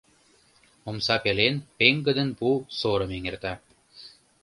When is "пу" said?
2.37-2.49